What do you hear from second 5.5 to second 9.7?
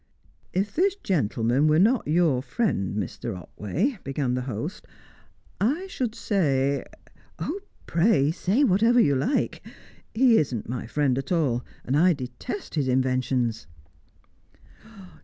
"I should say" "Oh, pray say whatever you like!